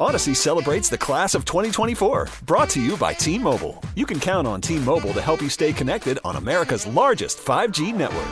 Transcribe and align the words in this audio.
Audacy 0.00 0.36
celebrates 0.36 0.88
the 0.88 0.96
class 0.96 1.34
of 1.34 1.44
2024, 1.44 2.28
brought 2.46 2.70
to 2.70 2.80
you 2.80 2.96
by 2.96 3.12
T 3.12 3.36
Mobile. 3.36 3.82
You 3.96 4.06
can 4.06 4.20
count 4.20 4.46
on 4.46 4.60
T 4.60 4.78
Mobile 4.78 5.12
to 5.12 5.20
help 5.20 5.42
you 5.42 5.48
stay 5.48 5.72
connected 5.72 6.20
on 6.22 6.36
America's 6.36 6.86
largest 6.86 7.38
5G 7.38 7.92
network. 7.92 8.28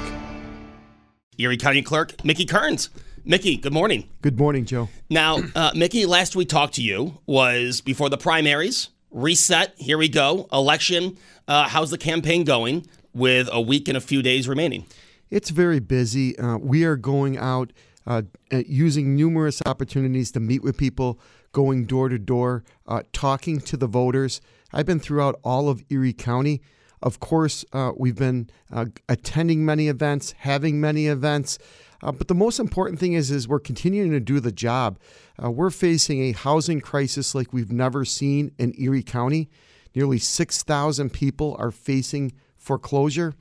Erie 1.39 1.57
County 1.57 1.83
Clerk 1.83 2.25
Mickey 2.25 2.45
Kearns. 2.45 2.91
Mickey, 3.25 3.57
good 3.57 3.73
morning. 3.73 4.09
Good 4.23 4.39
morning, 4.39 4.65
Joe. 4.65 4.89
Now, 5.11 5.39
uh, 5.57 5.73
Mickey, 5.75 6.07
last 6.07 6.37
we 6.37 6.45
talked 6.45 6.75
to 6.75 6.83
you 6.83 7.19
was 7.27 7.81
before 7.81 8.11
the 8.11 8.17
primaries. 8.17 8.91
Reset. 9.11 9.75
Here 9.77 9.99
we 9.99 10.09
go. 10.09 10.47
Election. 10.53 11.19
Uh, 11.49 11.67
how's 11.67 11.91
the 11.91 11.99
campaign 11.99 12.45
going 12.45 12.87
with 13.13 13.49
a 13.51 13.61
week 13.61 13.89
and 13.89 13.97
a 13.97 14.01
few 14.01 14.23
days 14.23 14.47
remaining? 14.47 14.87
It's 15.31 15.51
very 15.51 15.81
busy. 15.81 16.39
Uh, 16.39 16.59
we 16.59 16.85
are 16.85 16.95
going 16.95 17.37
out 17.37 17.73
uh, 18.07 18.23
using 18.51 19.17
numerous 19.17 19.61
opportunities 19.67 20.31
to 20.33 20.41
meet 20.41 20.63
with 20.63 20.77
people, 20.77 21.19
going 21.57 21.87
door 21.87 22.11
to 22.11 22.19
door, 22.19 22.63
uh, 22.87 23.01
talking 23.15 23.59
to 23.59 23.79
the 23.79 23.87
voters. 23.87 24.43
I've 24.75 24.85
been 24.85 25.01
throughout 25.01 25.41
all 25.43 25.71
of 25.71 25.83
Erie 25.89 26.13
County. 26.13 26.61
Of 27.03 27.19
course, 27.19 27.65
uh, 27.73 27.93
we've 27.97 28.15
been 28.15 28.51
uh, 28.71 28.85
attending 29.09 29.65
many 29.65 29.89
events, 29.89 30.35
having 30.37 30.83
many 30.83 31.07
events. 31.07 31.59
Uh, 32.03 32.13
but 32.13 32.29
the 32.29 32.35
most 32.35 32.59
important 32.59 33.01
thing 33.01 33.15
is, 33.15 33.31
is 33.31 33.49
we're 33.49 33.59
continuing 33.59 34.11
to 34.11 34.21
do 34.21 34.39
the 34.39 34.53
job. 34.53 34.99
Uh, 35.43 35.51
we're 35.51 35.71
facing 35.71 36.21
a 36.25 36.33
housing 36.33 36.83
crisis 36.83 37.35
like 37.35 37.55
we've 37.55 37.73
never 37.73 38.05
seen 38.05 38.53
in 38.59 38.75
Erie 38.79 39.03
County. 39.03 39.49
Nearly 39.95 40.19
6,000 40.19 41.11
people 41.11 41.57
are 41.59 41.71
facing 41.71 42.33
foreclosure. 42.59 43.33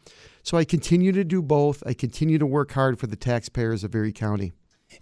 So 0.42 0.58
I 0.58 0.64
continue 0.64 1.12
to 1.12 1.26
do 1.26 1.42
both. 1.42 1.84
I 1.86 1.94
continue 1.94 2.38
to 2.38 2.46
work 2.46 2.72
hard 2.72 2.98
for 2.98 3.08
the 3.08 3.18
taxpayers 3.18 3.84
of 3.84 3.94
Erie 3.94 4.14
County. 4.14 4.54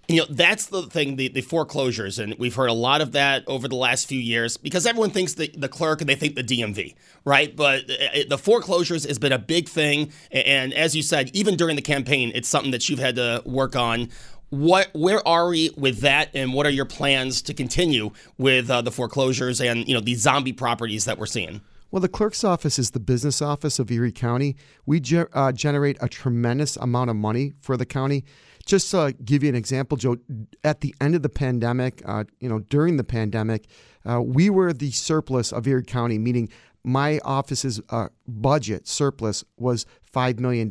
You 0.08 0.22
know, 0.22 0.26
that's 0.30 0.68
the 0.68 0.84
thing, 0.84 1.16
the, 1.16 1.30
the 1.30 1.42
foreclosures. 1.42 2.20
And 2.20 2.36
we've 2.38 2.56
heard 2.56 2.70
a 2.70 2.74
lot 2.74 3.02
of 3.02 3.14
that 3.14 3.44
over 3.48 3.68
the 3.68 3.76
last 3.76 4.08
few 4.08 4.20
years 4.20 4.58
because 4.58 4.86
everyone 4.86 5.12
thinks 5.12 5.34
the, 5.34 5.50
the 5.56 5.70
clerk 5.70 6.02
and 6.02 6.10
they 6.10 6.16
think 6.16 6.36
the 6.36 6.44
DMV, 6.44 6.96
right? 7.26 7.56
But 7.56 7.84
it, 7.88 8.30
the 8.30 8.38
foreclosures 8.38 9.06
has 9.06 9.18
been 9.20 9.32
a 9.32 9.40
big 9.40 9.70
thing. 9.70 10.12
And 10.32 10.74
as 10.74 10.96
you 10.96 11.02
said, 11.02 11.32
even 11.34 11.56
during 11.56 11.76
the 11.76 11.82
campaign, 11.82 12.32
it's 12.36 12.48
something 12.48 12.72
that 12.72 12.90
you've 12.90 13.00
had 13.00 13.16
to 13.16 13.42
work 13.46 13.76
on. 13.76 14.10
What, 14.50 14.90
where 14.94 15.26
are 15.28 15.48
we 15.48 15.72
with 15.76 16.02
that, 16.02 16.30
and 16.36 16.54
what 16.54 16.68
are 16.68 16.72
your 16.72 16.86
plans 16.86 17.42
to 17.44 17.56
continue 17.56 18.12
with 18.38 18.70
uh, 18.70 18.84
the 18.84 18.92
foreclosures 18.92 19.60
and 19.60 19.88
you 19.88 19.96
know 19.96 20.00
these 20.00 20.22
zombie 20.22 20.54
properties 20.54 21.06
that 21.06 21.18
we're 21.18 21.26
seeing? 21.26 21.62
Well, 21.94 22.02
the 22.02 22.10
clerk's 22.10 22.44
office 22.44 22.80
is 22.80 22.90
the 22.90 23.00
business 23.00 23.40
office 23.40 23.78
of 23.78 23.92
Erie 23.92 24.12
County. 24.12 24.56
We 24.88 25.00
ge- 25.00 25.28
uh, 25.32 25.52
generate 25.52 25.96
a 26.02 26.10
tremendous 26.10 26.76
amount 26.76 27.12
of 27.12 27.16
money 27.16 27.54
for 27.62 27.78
the 27.78 27.86
county. 27.86 28.26
Just 28.66 28.90
to 28.90 29.14
give 29.24 29.44
you 29.44 29.50
an 29.50 29.54
example, 29.54 29.96
Joe, 29.96 30.18
at 30.64 30.82
the 30.82 30.96
end 31.00 31.14
of 31.14 31.22
the 31.22 31.30
pandemic, 31.30 32.02
uh, 32.04 32.24
you 32.40 32.50
know, 32.50 32.62
during 32.62 32.98
the 32.98 33.04
pandemic, 33.04 33.68
uh, 34.10 34.20
we 34.24 34.50
were 34.50 34.74
the 34.74 34.90
surplus 34.90 35.54
of 35.54 35.68
Erie 35.68 35.84
County, 35.84 36.18
meaning 36.18 36.50
my 36.84 37.20
office's 37.24 37.80
uh, 37.92 38.08
budget 38.28 38.88
surplus 38.88 39.44
was 39.58 39.86
$5 40.12 40.40
million. 40.40 40.68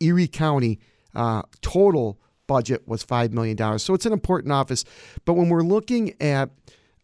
Erie 0.00 0.28
County 0.28 0.80
uh, 1.14 1.40
total 1.62 2.20
budget 2.46 2.86
was 2.86 3.02
$5 3.06 3.32
million. 3.32 3.78
So 3.78 3.94
it's 3.94 4.04
an 4.04 4.12
important 4.12 4.52
office. 4.52 4.84
But 5.24 5.32
when 5.32 5.48
we're 5.48 5.62
looking 5.62 6.12
at 6.20 6.50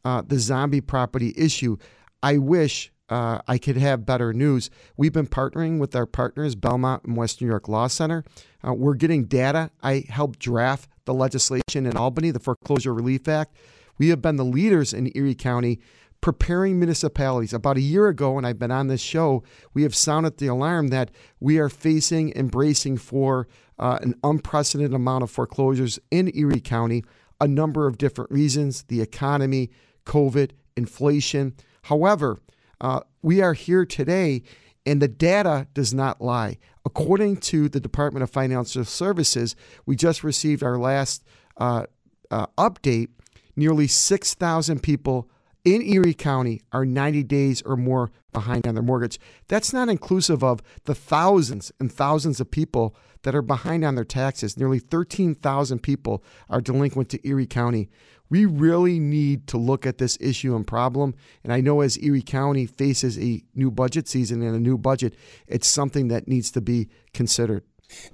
the 0.04 0.38
zombie 0.38 0.82
property 0.82 1.32
issue, 1.34 1.78
I 2.22 2.36
wish 2.36 2.90
uh, 3.08 3.40
I 3.46 3.58
could 3.58 3.76
have 3.76 4.06
better 4.06 4.32
news. 4.32 4.70
We've 4.96 5.12
been 5.12 5.26
partnering 5.26 5.78
with 5.78 5.94
our 5.94 6.06
partners, 6.06 6.54
Belmont 6.54 7.04
and 7.04 7.16
Western 7.16 7.46
New 7.46 7.52
York 7.52 7.68
Law 7.68 7.86
Center. 7.86 8.24
Uh, 8.66 8.72
we're 8.72 8.94
getting 8.94 9.24
data. 9.24 9.70
I 9.82 10.04
helped 10.08 10.38
draft 10.38 10.88
the 11.04 11.14
legislation 11.14 11.86
in 11.86 11.96
Albany, 11.96 12.30
the 12.30 12.40
Foreclosure 12.40 12.94
Relief 12.94 13.28
Act. 13.28 13.54
We 13.98 14.08
have 14.08 14.22
been 14.22 14.36
the 14.36 14.44
leaders 14.44 14.92
in 14.92 15.12
Erie 15.14 15.34
County 15.34 15.80
preparing 16.24 16.78
municipalities. 16.78 17.52
About 17.52 17.76
a 17.76 17.82
year 17.82 18.08
ago, 18.08 18.32
when 18.32 18.46
I've 18.46 18.58
been 18.58 18.70
on 18.70 18.88
this 18.88 19.02
show, 19.02 19.42
we 19.74 19.82
have 19.82 19.94
sounded 19.94 20.38
the 20.38 20.46
alarm 20.46 20.88
that 20.88 21.10
we 21.38 21.58
are 21.58 21.68
facing, 21.68 22.32
embracing 22.34 22.96
for 22.96 23.46
uh, 23.78 23.98
an 24.00 24.14
unprecedented 24.24 24.94
amount 24.94 25.22
of 25.22 25.30
foreclosures 25.30 25.98
in 26.10 26.34
Erie 26.34 26.62
County. 26.62 27.04
A 27.42 27.46
number 27.46 27.86
of 27.86 27.98
different 27.98 28.30
reasons 28.30 28.84
the 28.84 29.02
economy, 29.02 29.70
COVID, 30.06 30.52
inflation. 30.78 31.54
However, 31.82 32.38
uh, 32.80 33.00
we 33.22 33.40
are 33.40 33.54
here 33.54 33.84
today, 33.84 34.42
and 34.86 35.00
the 35.00 35.08
data 35.08 35.66
does 35.74 35.94
not 35.94 36.20
lie. 36.20 36.58
According 36.84 37.38
to 37.38 37.68
the 37.68 37.80
Department 37.80 38.22
of 38.22 38.30
Financial 38.30 38.84
Services, 38.84 39.56
we 39.86 39.96
just 39.96 40.22
received 40.22 40.62
our 40.62 40.78
last 40.78 41.24
uh, 41.56 41.86
uh, 42.30 42.46
update. 42.58 43.08
Nearly 43.56 43.86
6,000 43.86 44.82
people 44.82 45.30
in 45.64 45.80
Erie 45.82 46.14
County 46.14 46.60
are 46.72 46.84
90 46.84 47.22
days 47.22 47.62
or 47.62 47.76
more 47.76 48.10
behind 48.32 48.66
on 48.66 48.74
their 48.74 48.82
mortgage. 48.82 49.18
That's 49.48 49.72
not 49.72 49.88
inclusive 49.88 50.44
of 50.44 50.60
the 50.84 50.94
thousands 50.94 51.72
and 51.80 51.90
thousands 51.90 52.40
of 52.40 52.50
people 52.50 52.94
that 53.22 53.34
are 53.34 53.42
behind 53.42 53.84
on 53.84 53.94
their 53.94 54.04
taxes. 54.04 54.58
Nearly 54.58 54.78
13,000 54.78 55.82
people 55.82 56.22
are 56.50 56.60
delinquent 56.60 57.08
to 57.10 57.26
Erie 57.26 57.46
County. 57.46 57.88
We 58.34 58.46
really 58.46 58.98
need 58.98 59.46
to 59.46 59.58
look 59.58 59.86
at 59.86 59.98
this 59.98 60.18
issue 60.20 60.56
and 60.56 60.66
problem. 60.66 61.14
And 61.44 61.52
I 61.52 61.60
know 61.60 61.82
as 61.82 61.96
Erie 61.98 62.20
County 62.20 62.66
faces 62.66 63.16
a 63.16 63.44
new 63.54 63.70
budget 63.70 64.08
season 64.08 64.42
and 64.42 64.56
a 64.56 64.58
new 64.58 64.76
budget, 64.76 65.14
it's 65.46 65.68
something 65.68 66.08
that 66.08 66.26
needs 66.26 66.50
to 66.50 66.60
be 66.60 66.88
considered. 67.12 67.62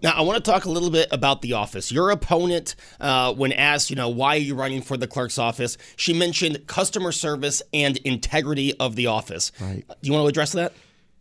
Now, 0.02 0.10
I 0.10 0.20
want 0.20 0.44
to 0.44 0.50
talk 0.50 0.66
a 0.66 0.70
little 0.70 0.90
bit 0.90 1.08
about 1.10 1.40
the 1.40 1.54
office. 1.54 1.90
Your 1.90 2.10
opponent, 2.10 2.74
uh, 3.00 3.32
when 3.32 3.50
asked, 3.52 3.88
you 3.88 3.96
know, 3.96 4.10
why 4.10 4.34
are 4.36 4.40
you 4.40 4.54
running 4.54 4.82
for 4.82 4.98
the 4.98 5.06
clerk's 5.06 5.38
office, 5.38 5.78
she 5.96 6.12
mentioned 6.12 6.66
customer 6.66 7.12
service 7.12 7.62
and 7.72 7.96
integrity 7.98 8.74
of 8.78 8.96
the 8.96 9.06
office. 9.06 9.52
Right. 9.58 9.86
Do 9.88 9.94
you 10.02 10.12
want 10.12 10.24
to 10.24 10.28
address 10.28 10.52
that? 10.52 10.74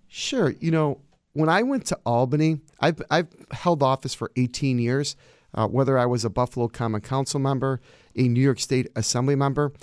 Sure. 0.10 0.54
You 0.60 0.72
know, 0.72 1.00
when 1.32 1.48
I 1.48 1.64
went 1.64 1.86
to 1.86 2.00
Albany, 2.06 2.60
I've, 2.82 3.02
I've 3.10 3.30
held 3.52 3.82
office 3.82 4.14
for 4.14 4.30
18 4.36 4.78
years, 4.78 5.16
uh, 5.54 5.68
whether 5.68 5.98
I 5.98 6.06
was 6.06 6.26
a 6.26 6.30
Buffalo 6.30 6.68
Common 6.68 7.02
Council 7.02 7.40
member, 7.40 7.82
a 8.16 8.28
New 8.28 8.42
York 8.42 8.60
State 8.60 8.88
Assembly 8.96 9.36
member. 9.36 9.74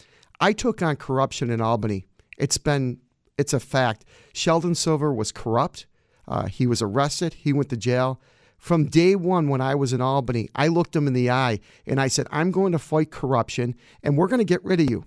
I 0.40 0.52
took 0.52 0.82
on 0.82 0.96
corruption 0.96 1.50
in 1.50 1.60
Albany. 1.60 2.06
It's 2.38 2.58
been, 2.58 2.98
it's 3.38 3.52
a 3.52 3.60
fact. 3.60 4.04
Sheldon 4.32 4.74
Silver 4.74 5.12
was 5.12 5.32
corrupt. 5.32 5.86
Uh, 6.28 6.46
he 6.46 6.66
was 6.66 6.82
arrested. 6.82 7.34
He 7.34 7.52
went 7.52 7.70
to 7.70 7.76
jail. 7.76 8.20
From 8.58 8.86
day 8.86 9.14
one, 9.14 9.48
when 9.48 9.60
I 9.60 9.74
was 9.74 9.92
in 9.92 10.00
Albany, 10.00 10.48
I 10.54 10.68
looked 10.68 10.96
him 10.96 11.06
in 11.06 11.12
the 11.12 11.30
eye 11.30 11.60
and 11.86 12.00
I 12.00 12.08
said, 12.08 12.26
I'm 12.30 12.50
going 12.50 12.72
to 12.72 12.78
fight 12.78 13.10
corruption 13.10 13.74
and 14.02 14.16
we're 14.16 14.28
going 14.28 14.38
to 14.38 14.44
get 14.44 14.64
rid 14.64 14.80
of 14.80 14.90
you. 14.90 15.04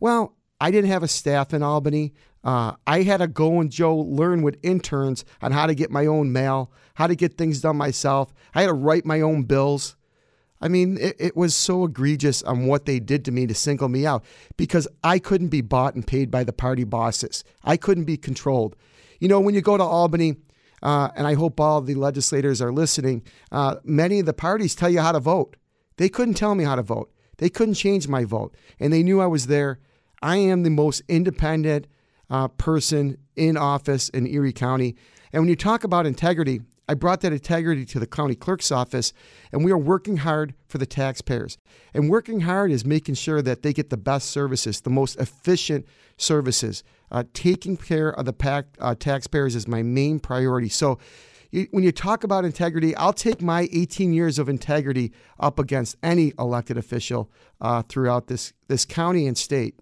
Well, 0.00 0.36
I 0.60 0.70
didn't 0.70 0.90
have 0.90 1.02
a 1.02 1.08
staff 1.08 1.54
in 1.54 1.62
Albany. 1.62 2.14
Uh, 2.44 2.74
I 2.86 3.02
had 3.02 3.18
to 3.18 3.26
go 3.26 3.60
and 3.60 3.70
Joe 3.70 3.96
learn 3.96 4.42
with 4.42 4.58
interns 4.62 5.24
on 5.42 5.52
how 5.52 5.66
to 5.66 5.74
get 5.74 5.90
my 5.90 6.06
own 6.06 6.32
mail, 6.32 6.72
how 6.94 7.06
to 7.06 7.16
get 7.16 7.36
things 7.36 7.60
done 7.60 7.76
myself. 7.76 8.32
I 8.54 8.62
had 8.62 8.68
to 8.68 8.74
write 8.74 9.04
my 9.04 9.20
own 9.20 9.44
bills. 9.44 9.96
I 10.60 10.68
mean, 10.68 10.98
it, 10.98 11.16
it, 11.18 11.36
was 11.36 11.54
so 11.54 11.84
egregious 11.84 12.42
on 12.42 12.66
what 12.66 12.84
they 12.84 12.98
did 12.98 13.24
to 13.26 13.32
me 13.32 13.46
to 13.46 13.54
single 13.54 13.88
me 13.88 14.06
out 14.06 14.24
because 14.56 14.88
I 15.04 15.18
couldn't 15.20 15.48
be 15.48 15.60
bought 15.60 15.94
and 15.94 16.06
paid 16.06 16.30
by 16.30 16.42
the 16.42 16.52
party 16.52 16.84
bosses. 16.84 17.44
I 17.62 17.76
couldn't 17.76 18.04
be 18.04 18.16
controlled. 18.16 18.74
You 19.20 19.28
know, 19.28 19.40
when 19.40 19.54
you 19.54 19.60
go 19.60 19.76
to 19.76 19.84
Albany, 19.84 20.36
uh, 20.82 21.10
and 21.14 21.26
I 21.26 21.34
hope 21.34 21.60
all 21.60 21.80
the 21.80 21.94
legislators 21.94 22.60
are 22.60 22.72
listening, 22.72 23.22
uh, 23.52 23.76
many 23.84 24.20
of 24.20 24.26
the 24.26 24.32
parties 24.32 24.74
tell 24.74 24.90
you 24.90 25.00
how 25.00 25.12
to 25.12 25.20
vote. 25.20 25.56
They 25.96 26.08
couldn't 26.08 26.34
tell 26.34 26.54
me 26.54 26.64
how 26.64 26.76
to 26.76 26.82
vote. 26.82 27.12
They 27.38 27.50
couldn't 27.50 27.74
change 27.74 28.08
my 28.08 28.24
vote. 28.24 28.54
And 28.78 28.92
they 28.92 29.02
knew 29.02 29.20
I 29.20 29.26
was 29.26 29.46
there. 29.46 29.80
I 30.22 30.36
am 30.36 30.62
the 30.62 30.70
most 30.70 31.02
independent 31.08 31.86
uh, 32.30 32.48
person 32.48 33.18
in 33.36 33.56
office 33.56 34.08
in 34.10 34.26
Erie 34.26 34.52
County. 34.52 34.96
And 35.32 35.42
when 35.42 35.48
you 35.48 35.56
talk 35.56 35.84
about 35.84 36.06
integrity, 36.06 36.60
I 36.88 36.94
brought 36.94 37.20
that 37.20 37.32
integrity 37.32 37.84
to 37.84 38.00
the 38.00 38.06
county 38.06 38.34
clerk's 38.34 38.72
office, 38.72 39.12
and 39.52 39.62
we 39.62 39.70
are 39.70 39.78
working 39.78 40.18
hard 40.18 40.54
for 40.66 40.78
the 40.78 40.86
taxpayers. 40.86 41.58
And 41.92 42.08
working 42.08 42.40
hard 42.40 42.70
is 42.70 42.86
making 42.86 43.16
sure 43.16 43.42
that 43.42 43.62
they 43.62 43.74
get 43.74 43.90
the 43.90 43.98
best 43.98 44.30
services, 44.30 44.80
the 44.80 44.90
most 44.90 45.20
efficient 45.20 45.86
services. 46.16 46.82
Uh, 47.10 47.24
taking 47.34 47.76
care 47.76 48.08
of 48.10 48.24
the 48.24 48.32
pack, 48.32 48.66
uh, 48.80 48.94
taxpayers 48.94 49.54
is 49.54 49.68
my 49.68 49.82
main 49.82 50.18
priority. 50.18 50.70
So, 50.70 50.98
you, 51.50 51.66
when 51.70 51.82
you 51.82 51.92
talk 51.92 52.24
about 52.24 52.44
integrity, 52.44 52.94
I'll 52.96 53.14
take 53.14 53.40
my 53.40 53.68
18 53.72 54.12
years 54.12 54.38
of 54.38 54.50
integrity 54.50 55.12
up 55.40 55.58
against 55.58 55.96
any 56.02 56.32
elected 56.38 56.76
official 56.76 57.30
uh, 57.60 57.82
throughout 57.82 58.26
this 58.26 58.52
this 58.68 58.84
county 58.84 59.26
and 59.26 59.36
state. 59.36 59.78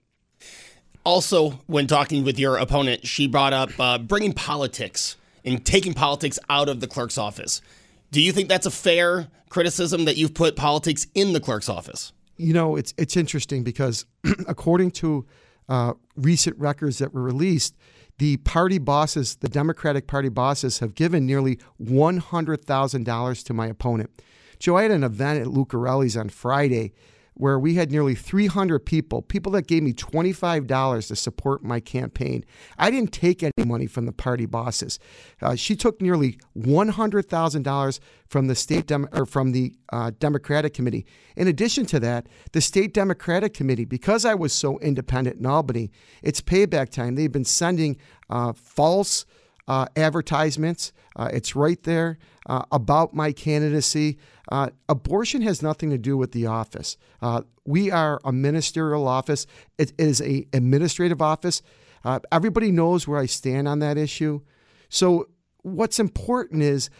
Also, 1.06 1.50
when 1.66 1.86
talking 1.86 2.24
with 2.24 2.36
your 2.36 2.56
opponent, 2.56 3.06
she 3.06 3.28
brought 3.28 3.52
up 3.52 3.70
uh, 3.78 3.96
bringing 3.96 4.32
politics 4.32 5.16
and 5.44 5.64
taking 5.64 5.94
politics 5.94 6.36
out 6.50 6.68
of 6.68 6.80
the 6.80 6.88
clerk's 6.88 7.16
office. 7.16 7.62
Do 8.10 8.20
you 8.20 8.32
think 8.32 8.48
that's 8.48 8.66
a 8.66 8.72
fair 8.72 9.28
criticism 9.48 10.06
that 10.06 10.16
you've 10.16 10.34
put 10.34 10.56
politics 10.56 11.06
in 11.14 11.32
the 11.32 11.38
clerk's 11.38 11.68
office? 11.68 12.12
You 12.36 12.52
know, 12.52 12.74
it's 12.74 12.92
it's 12.98 13.16
interesting 13.16 13.62
because 13.62 14.04
according 14.48 14.90
to 15.02 15.24
uh, 15.68 15.92
recent 16.16 16.58
records 16.58 16.98
that 16.98 17.14
were 17.14 17.22
released, 17.22 17.76
the 18.18 18.38
party 18.38 18.78
bosses, 18.78 19.36
the 19.36 19.48
Democratic 19.48 20.08
Party 20.08 20.28
bosses, 20.28 20.80
have 20.80 20.96
given 20.96 21.24
nearly 21.24 21.60
$100,000 21.80 23.44
to 23.44 23.54
my 23.54 23.66
opponent. 23.68 24.10
Joe, 24.58 24.76
I 24.76 24.82
had 24.82 24.90
an 24.90 25.04
event 25.04 25.40
at 25.40 25.46
Lucarelli's 25.46 26.16
on 26.16 26.30
Friday 26.30 26.94
where 27.36 27.58
we 27.58 27.74
had 27.74 27.90
nearly 27.90 28.14
300 28.14 28.78
people, 28.80 29.20
people 29.20 29.52
that 29.52 29.66
gave 29.66 29.82
me 29.82 29.92
$25 29.92 31.08
to 31.08 31.16
support 31.16 31.62
my 31.62 31.80
campaign. 31.80 32.44
I 32.78 32.90
didn't 32.90 33.12
take 33.12 33.42
any 33.42 33.52
money 33.66 33.86
from 33.86 34.06
the 34.06 34.12
party 34.12 34.46
bosses. 34.46 34.98
Uh, 35.42 35.54
she 35.54 35.76
took 35.76 36.00
nearly 36.00 36.38
$100,000 36.58 38.00
from 38.26 38.46
the 38.46 38.54
state 38.54 38.86
Dem- 38.86 39.08
or 39.12 39.26
from 39.26 39.52
the 39.52 39.74
uh, 39.92 40.12
Democratic 40.18 40.72
Committee. 40.72 41.04
In 41.36 41.46
addition 41.46 41.84
to 41.86 42.00
that, 42.00 42.26
the 42.52 42.62
state 42.62 42.94
Democratic 42.94 43.52
Committee, 43.52 43.84
because 43.84 44.24
I 44.24 44.34
was 44.34 44.54
so 44.54 44.78
independent 44.78 45.38
in 45.38 45.46
Albany, 45.46 45.90
it's 46.22 46.40
payback 46.40 46.88
time. 46.88 47.16
They've 47.16 47.30
been 47.30 47.44
sending 47.44 47.98
uh, 48.30 48.54
false 48.54 49.26
uh, 49.68 49.86
advertisements. 49.96 50.92
Uh, 51.14 51.30
it's 51.32 51.56
right 51.56 51.82
there 51.82 52.18
uh, 52.46 52.62
about 52.70 53.14
my 53.14 53.32
candidacy. 53.32 54.18
Uh, 54.50 54.70
abortion 54.88 55.42
has 55.42 55.62
nothing 55.62 55.90
to 55.90 55.98
do 55.98 56.16
with 56.16 56.32
the 56.32 56.46
office. 56.46 56.96
Uh, 57.20 57.42
we 57.64 57.90
are 57.90 58.20
a 58.24 58.32
ministerial 58.32 59.08
office. 59.08 59.46
It 59.78 59.92
is 59.98 60.20
a 60.20 60.46
administrative 60.52 61.20
office. 61.20 61.62
Uh, 62.04 62.20
everybody 62.30 62.70
knows 62.70 63.08
where 63.08 63.18
I 63.18 63.26
stand 63.26 63.66
on 63.66 63.80
that 63.80 63.98
issue. 63.98 64.40
So 64.88 65.28
what's 65.62 65.98
important 65.98 66.62
is 66.62 66.90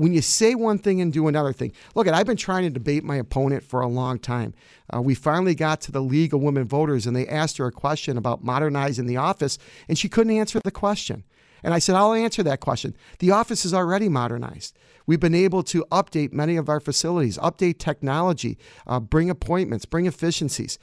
when 0.00 0.14
you 0.14 0.22
say 0.22 0.54
one 0.54 0.78
thing 0.78 1.02
and 1.02 1.12
do 1.12 1.28
another 1.28 1.52
thing. 1.52 1.72
Look, 1.94 2.08
I've 2.08 2.26
been 2.26 2.36
trying 2.36 2.64
to 2.64 2.70
debate 2.70 3.04
my 3.04 3.16
opponent 3.16 3.62
for 3.62 3.82
a 3.82 3.86
long 3.86 4.18
time. 4.18 4.54
Uh, 4.94 5.02
we 5.02 5.14
finally 5.14 5.54
got 5.54 5.82
to 5.82 5.92
the 5.92 6.00
League 6.00 6.32
of 6.32 6.40
Women 6.40 6.66
Voters, 6.66 7.06
and 7.06 7.14
they 7.14 7.28
asked 7.28 7.58
her 7.58 7.66
a 7.66 7.72
question 7.72 8.16
about 8.16 8.42
modernizing 8.42 9.04
the 9.04 9.18
office, 9.18 9.58
and 9.88 9.98
she 9.98 10.08
couldn't 10.08 10.34
answer 10.34 10.58
the 10.58 10.70
question. 10.70 11.24
And 11.62 11.74
I 11.74 11.78
said, 11.78 11.94
I'll 11.94 12.12
answer 12.12 12.42
that 12.42 12.60
question. 12.60 12.96
The 13.18 13.30
office 13.30 13.64
is 13.64 13.74
already 13.74 14.08
modernized. 14.08 14.76
We've 15.06 15.20
been 15.20 15.34
able 15.34 15.62
to 15.64 15.84
update 15.90 16.32
many 16.32 16.56
of 16.56 16.68
our 16.68 16.80
facilities, 16.80 17.38
update 17.38 17.78
technology, 17.78 18.58
uh, 18.86 19.00
bring 19.00 19.30
appointments, 19.30 19.84
bring 19.84 20.06
efficiencies. 20.06 20.78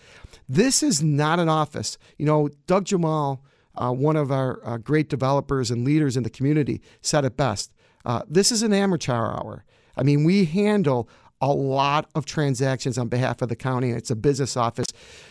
This 0.49 0.83
is 0.83 1.01
not 1.01 1.39
an 1.39 1.49
office. 1.49 1.97
You 2.17 2.25
know, 2.25 2.49
Doug 2.65 2.85
Jemal, 2.85 3.43
uh, 3.75 3.91
one 3.91 4.15
of 4.15 4.31
our 4.31 4.59
uh, 4.65 4.77
great 4.77 5.09
developers 5.09 5.71
and 5.71 5.85
leaders 5.85 6.17
in 6.17 6.23
the 6.23 6.29
community, 6.29 6.81
said 7.01 7.25
it 7.25 7.37
best. 7.37 7.71
Uh, 8.05 8.23
this 8.27 8.51
is 8.51 8.63
an 8.63 8.73
amateur 8.73 9.13
hour. 9.13 9.63
I 9.95 10.03
mean, 10.03 10.23
we 10.23 10.45
handle 10.45 11.09
a 11.41 11.51
lot 11.53 12.09
of 12.15 12.25
transactions 12.25 12.97
on 12.97 13.07
behalf 13.07 13.41
of 13.41 13.49
the 13.49 13.55
county, 13.55 13.89
and 13.89 13.97
it's 13.97 14.11
a 14.11 14.15
business 14.15 14.57
office. 14.57 14.87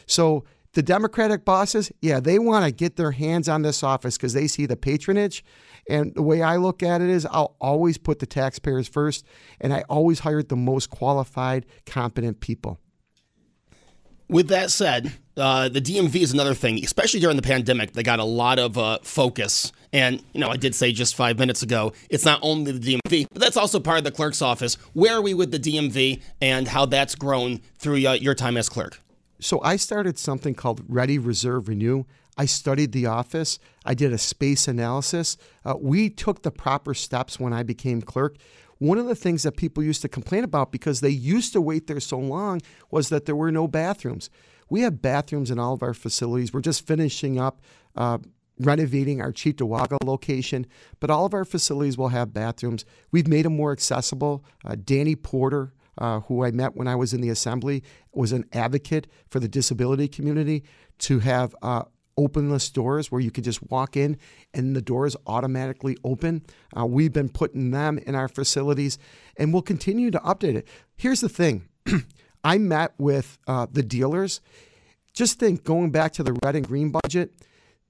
So 0.07 0.45
the 0.77 0.83
Democratic 0.83 1.45
bosses, 1.45 1.91
yeah, 2.03 2.21
they 2.21 2.39
want 2.39 2.67
to 2.67 2.71
get 2.71 2.97
their 2.97 3.11
hands 3.11 3.49
on 3.49 3.63
this 3.63 3.83
office 3.83 4.19
because 4.19 4.35
they 4.35 4.47
see 4.47 4.67
the 4.67 4.77
patronage. 4.77 5.43
And 5.89 6.15
the 6.15 6.23
way 6.23 6.43
I 6.43 6.57
look 6.57 6.83
at 6.83 7.01
it 7.01 7.09
is, 7.09 7.27
I'll 7.27 7.57
always 7.61 7.97
put 7.97 8.19
the 8.19 8.27
taxpayers 8.27 8.87
first, 8.87 9.25
and 9.59 9.73
I 9.73 9.85
always 9.89 10.21
hired 10.21 10.51
the 10.51 10.57
most 10.57 10.91
qualified, 10.91 11.65
competent 11.87 12.41
people. 12.41 12.79
With 14.29 14.49
that 14.49 14.71
said, 14.71 15.13
uh, 15.39 15.71
the 15.71 15.81
DMV 15.81 16.17
is 16.17 16.33
another 16.35 16.53
thing, 16.53 16.85
especially 16.85 17.21
during 17.21 17.37
the 17.37 17.43
pandemic. 17.43 17.93
They 17.93 18.03
got 18.03 18.19
a 18.19 18.25
lot 18.25 18.59
of 18.59 18.77
uh, 18.77 18.99
focus. 19.03 19.73
And, 19.95 20.23
you 20.35 20.41
know, 20.41 20.51
I 20.51 20.57
did 20.59 20.75
say 20.75 20.93
just 20.93 21.15
five 21.15 21.39
minutes 21.39 21.63
ago, 21.63 21.95
it's 22.11 22.25
not 22.27 22.41
only 22.43 22.73
the 22.73 22.99
DMV, 23.09 23.29
but 23.33 23.41
that's 23.41 23.57
also 23.57 23.81
part 23.81 23.99
of 23.99 24.05
the 24.05 24.11
clerk's 24.11 24.43
office. 24.43 24.75
Where 24.93 25.15
are 25.15 25.23
we 25.23 25.33
with 25.33 25.53
the 25.53 25.59
DMV 25.59 26.21
and 26.43 26.69
how 26.69 26.85
that's 26.85 27.15
grown 27.15 27.63
through 27.79 28.07
uh, 28.07 28.13
your 28.13 28.35
time 28.35 28.59
as 28.59 28.69
clerk? 28.69 29.01
So 29.41 29.61
I 29.63 29.77
started 29.77 30.19
something 30.19 30.55
called 30.55 30.83
Ready, 30.89 31.19
Reserve, 31.19 31.69
Renew. 31.69 32.05
I 32.39 32.47
studied 32.47 32.93
the 32.93 33.07
office. 33.07 33.59
I 33.85 33.95
did 33.95 34.13
a 34.13 34.19
space 34.19 34.69
analysis. 34.69 35.37
Uh, 35.65 35.75
we 35.81 36.11
took 36.11 36.43
the 36.43 36.51
proper 36.51 36.95
steps 36.95 37.41
when 37.41 37.53
I 37.53 37.63
became 37.63 38.03
clerk. 38.03 38.37
One 38.79 38.99
of 38.99 39.07
the 39.07 39.15
things 39.15 39.43
that 39.45 39.57
people 39.57 39.83
used 39.83 40.03
to 40.03 40.09
complain 40.09 40.45
about 40.45 40.71
because 40.71 41.01
they 41.01 41.09
used 41.09 41.55
to 41.55 41.63
wait 41.63 41.87
there 41.87 42.01
so 42.01 42.19
long 42.19 42.61
was 42.91 43.09
that 43.09 43.25
there 43.25 43.37
were 43.37 43.51
no 43.51 43.67
bathrooms. 43.67 44.29
We 44.69 44.83
have 44.83 45.01
bathrooms 45.01 45.51
in 45.51 45.59
all 45.59 45.73
of 45.73 45.83
our 45.83 45.95
facilities. 45.95 46.53
We're 46.53 46.61
just 46.61 46.87
finishing 46.87 47.39
up 47.39 47.63
uh, 47.95 48.19
renovating 48.59 49.21
our 49.21 49.33
Cheektowaga 49.33 49.99
location, 50.05 50.67
but 51.01 51.11
all 51.11 51.25
of 51.25 51.33
our 51.33 51.45
facilities 51.45 51.97
will 51.97 52.09
have 52.09 52.35
bathrooms. 52.35 52.85
We've 53.11 53.29
made 53.29 53.45
them 53.45 53.57
more 53.57 53.73
accessible. 53.73 54.45
Uh, 54.65 54.77
Danny 54.83 55.17
Porter, 55.17 55.73
uh, 55.99 56.21
who 56.21 56.45
I 56.45 56.51
met 56.51 56.77
when 56.77 56.89
I 56.89 56.95
was 56.95 57.13
in 57.13 57.21
the 57.21 57.29
assembly, 57.31 57.83
was 58.13 58.33
an 58.33 58.45
advocate 58.53 59.07
for 59.29 59.41
the 59.41 59.49
disability 59.49 60.09
community 60.09 60.65
to 60.99 61.19
have 61.21 61.55
uh, 61.63 61.83
openless 62.17 62.71
doors 62.71 63.13
where 63.13 63.21
you 63.21 63.31
could 63.31 63.45
just 63.45 63.63
walk 63.71 63.97
in 63.97 64.17
and 64.55 64.75
the 64.75 64.83
doors 64.83 65.17
automatically 65.27 65.97
open. 66.05 66.43
Uh, 66.77 66.87
we've 66.87 67.13
been 67.13 67.29
putting 67.29 67.71
them 67.71 67.99
in 67.99 68.15
our 68.15 68.29
facilities 68.29 68.99
and 69.37 69.53
we'll 69.53 69.63
continue 69.63 70.11
to 70.11 70.19
update 70.21 70.55
it. 70.55 70.67
Here's 70.97 71.21
the 71.21 71.29
thing 71.29 71.69
I 72.45 72.59
met 72.59 72.95
with 72.99 73.39
uh, 73.47 73.67
the 73.71 73.83
dealers. 73.83 74.41
Just 75.13 75.39
think 75.39 75.65
going 75.65 75.91
back 75.91 76.13
to 76.15 76.23
the 76.23 76.39
red 76.43 76.57
and 76.57 76.67
green 76.67 76.91
budget, 76.91 77.33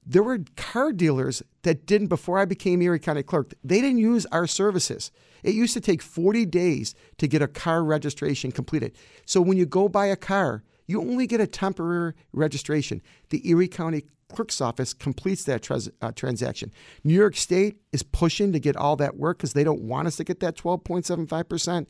there 0.06 0.22
were 0.22 0.38
car 0.56 0.92
dealers 0.92 1.42
that 1.62 1.84
didn't, 1.84 2.06
before 2.06 2.38
I 2.38 2.44
became 2.44 2.80
Erie 2.80 3.00
County 3.00 3.24
Clerk, 3.24 3.54
they 3.64 3.80
didn't 3.80 3.98
use 3.98 4.24
our 4.26 4.46
services. 4.46 5.10
It 5.42 5.54
used 5.54 5.74
to 5.74 5.80
take 5.80 6.00
40 6.00 6.46
days 6.46 6.94
to 7.18 7.26
get 7.26 7.42
a 7.42 7.48
car 7.48 7.82
registration 7.82 8.52
completed. 8.52 8.96
So 9.26 9.40
when 9.40 9.58
you 9.58 9.66
go 9.66 9.88
buy 9.88 10.06
a 10.06 10.16
car, 10.16 10.62
you 10.86 11.00
only 11.00 11.26
get 11.26 11.40
a 11.40 11.46
temporary 11.46 12.14
registration. 12.32 13.02
The 13.30 13.46
Erie 13.48 13.66
County 13.66 14.04
Clerk's 14.28 14.60
Office 14.60 14.94
completes 14.94 15.44
that 15.44 15.68
uh, 16.00 16.12
transaction. 16.12 16.72
New 17.04 17.14
York 17.14 17.36
State 17.36 17.80
is 17.92 18.02
pushing 18.02 18.52
to 18.52 18.60
get 18.60 18.76
all 18.76 18.96
that 18.96 19.16
work 19.16 19.38
because 19.38 19.52
they 19.52 19.64
don't 19.64 19.82
want 19.82 20.06
us 20.06 20.16
to 20.16 20.24
get 20.24 20.40
that 20.40 20.56
12.75%. 20.56 21.86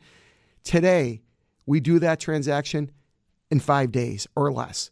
Today, 0.63 1.21
we 1.65 1.79
do 1.79 1.99
that 1.99 2.19
transaction 2.19 2.91
in 3.49 3.59
five 3.59 3.91
days 3.91 4.27
or 4.35 4.51
less, 4.51 4.91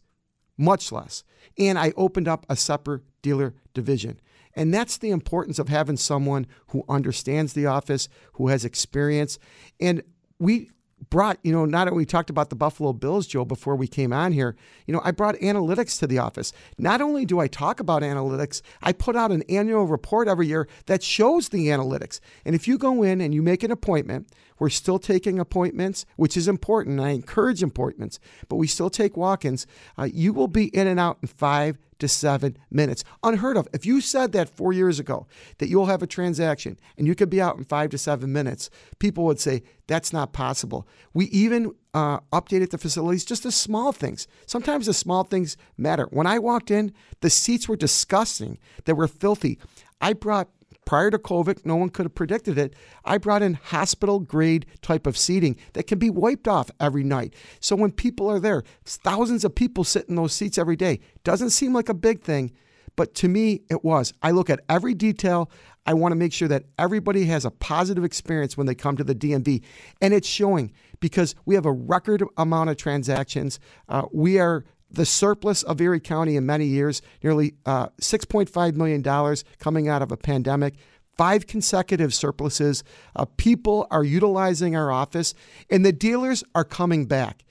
much 0.56 0.92
less. 0.92 1.24
And 1.58 1.78
I 1.78 1.92
opened 1.96 2.28
up 2.28 2.46
a 2.48 2.56
separate 2.56 3.02
dealer 3.22 3.54
division. 3.74 4.20
And 4.54 4.72
that's 4.72 4.96
the 4.96 5.10
importance 5.10 5.58
of 5.58 5.68
having 5.68 5.98
someone 5.98 6.46
who 6.68 6.84
understands 6.88 7.52
the 7.52 7.66
office, 7.66 8.08
who 8.34 8.48
has 8.48 8.64
experience. 8.64 9.38
And 9.80 10.02
we 10.38 10.70
brought, 11.10 11.38
you 11.42 11.52
know, 11.52 11.64
not 11.64 11.88
only 11.88 11.98
we 11.98 12.06
talked 12.06 12.30
about 12.30 12.50
the 12.50 12.56
Buffalo 12.56 12.92
Bills, 12.92 13.26
Joe, 13.26 13.44
before 13.44 13.76
we 13.76 13.86
came 13.86 14.12
on 14.12 14.32
here, 14.32 14.56
you 14.86 14.94
know, 14.94 15.00
I 15.04 15.10
brought 15.10 15.34
analytics 15.36 15.98
to 16.00 16.06
the 16.06 16.18
office. 16.18 16.52
Not 16.78 17.00
only 17.00 17.24
do 17.24 17.38
I 17.38 17.48
talk 17.48 17.80
about 17.80 18.02
analytics, 18.02 18.62
I 18.82 18.92
put 18.92 19.16
out 19.16 19.30
an 19.30 19.42
annual 19.48 19.86
report 19.86 20.28
every 20.28 20.46
year 20.46 20.68
that 20.86 21.02
shows 21.02 21.50
the 21.50 21.68
analytics. 21.68 22.20
And 22.44 22.54
if 22.54 22.66
you 22.66 22.78
go 22.78 23.02
in 23.02 23.20
and 23.20 23.34
you 23.34 23.42
make 23.42 23.62
an 23.62 23.70
appointment, 23.70 24.28
we're 24.58 24.70
still 24.70 24.98
taking 24.98 25.38
appointments, 25.38 26.06
which 26.16 26.36
is 26.36 26.48
important. 26.48 26.98
I 27.00 27.10
encourage 27.10 27.62
appointments, 27.62 28.18
but 28.48 28.56
we 28.56 28.66
still 28.66 28.90
take 28.90 29.16
walk 29.16 29.44
ins. 29.44 29.66
Uh, 29.98 30.08
you 30.10 30.32
will 30.32 30.48
be 30.48 30.66
in 30.68 30.86
and 30.86 30.98
out 30.98 31.18
in 31.20 31.28
five 31.28 31.78
to 31.98 32.08
seven 32.08 32.56
minutes. 32.70 33.04
Unheard 33.22 33.56
of. 33.56 33.68
If 33.72 33.86
you 33.86 34.00
said 34.00 34.32
that 34.32 34.48
four 34.48 34.72
years 34.72 34.98
ago, 34.98 35.26
that 35.58 35.68
you'll 35.68 35.86
have 35.86 36.02
a 36.02 36.06
transaction 36.06 36.78
and 36.96 37.06
you 37.06 37.14
could 37.14 37.30
be 37.30 37.40
out 37.40 37.56
in 37.56 37.64
five 37.64 37.90
to 37.90 37.98
seven 37.98 38.32
minutes, 38.32 38.70
people 38.98 39.24
would 39.24 39.40
say, 39.40 39.62
that's 39.86 40.12
not 40.12 40.32
possible. 40.32 40.86
We 41.14 41.26
even 41.26 41.72
uh, 41.94 42.20
updated 42.32 42.70
the 42.70 42.78
facilities, 42.78 43.24
just 43.24 43.44
the 43.44 43.52
small 43.52 43.92
things. 43.92 44.26
Sometimes 44.46 44.86
the 44.86 44.94
small 44.94 45.24
things 45.24 45.56
matter. 45.76 46.08
When 46.10 46.26
I 46.26 46.38
walked 46.38 46.70
in, 46.70 46.92
the 47.20 47.30
seats 47.30 47.68
were 47.68 47.76
disgusting, 47.76 48.58
they 48.84 48.92
were 48.92 49.08
filthy. 49.08 49.58
I 50.00 50.12
brought 50.12 50.48
prior 50.86 51.10
to 51.10 51.18
COVID, 51.18 51.66
no 51.66 51.76
one 51.76 51.90
could 51.90 52.06
have 52.06 52.14
predicted 52.14 52.56
it. 52.56 52.72
I 53.04 53.18
brought 53.18 53.42
in 53.42 53.54
hospital 53.54 54.20
grade 54.20 54.64
type 54.80 55.06
of 55.06 55.18
seating 55.18 55.56
that 55.74 55.86
can 55.86 55.98
be 55.98 56.08
wiped 56.08 56.48
off 56.48 56.70
every 56.80 57.04
night. 57.04 57.34
So 57.60 57.76
when 57.76 57.92
people 57.92 58.30
are 58.30 58.40
there, 58.40 58.62
thousands 58.86 59.44
of 59.44 59.54
people 59.54 59.84
sit 59.84 60.08
in 60.08 60.14
those 60.14 60.32
seats 60.32 60.56
every 60.56 60.76
day. 60.76 61.00
Doesn't 61.24 61.50
seem 61.50 61.74
like 61.74 61.90
a 61.90 61.94
big 61.94 62.22
thing, 62.22 62.52
but 62.94 63.14
to 63.16 63.28
me, 63.28 63.60
it 63.68 63.84
was. 63.84 64.14
I 64.22 64.30
look 64.30 64.48
at 64.48 64.60
every 64.70 64.94
detail. 64.94 65.50
I 65.84 65.94
want 65.94 66.12
to 66.12 66.16
make 66.16 66.32
sure 66.32 66.48
that 66.48 66.64
everybody 66.78 67.26
has 67.26 67.44
a 67.44 67.50
positive 67.50 68.04
experience 68.04 68.56
when 68.56 68.66
they 68.66 68.74
come 68.74 68.96
to 68.96 69.04
the 69.04 69.14
DMV. 69.14 69.62
And 70.00 70.14
it's 70.14 70.26
showing 70.26 70.72
because 71.00 71.34
we 71.44 71.54
have 71.54 71.66
a 71.66 71.72
record 71.72 72.24
amount 72.36 72.70
of 72.70 72.76
transactions. 72.76 73.60
Uh, 73.88 74.06
we 74.12 74.38
are 74.38 74.64
the 74.90 75.06
surplus 75.06 75.62
of 75.62 75.80
Erie 75.80 76.00
County 76.00 76.36
in 76.36 76.46
many 76.46 76.66
years, 76.66 77.02
nearly 77.22 77.54
uh, 77.64 77.88
$6.5 78.00 78.74
million 78.74 79.36
coming 79.58 79.88
out 79.88 80.02
of 80.02 80.12
a 80.12 80.16
pandemic, 80.16 80.74
five 81.16 81.46
consecutive 81.46 82.14
surpluses. 82.14 82.84
Uh, 83.14 83.24
people 83.36 83.86
are 83.90 84.04
utilizing 84.04 84.76
our 84.76 84.90
office, 84.90 85.34
and 85.70 85.84
the 85.84 85.92
dealers 85.92 86.44
are 86.54 86.64
coming 86.64 87.06
back. 87.06 87.44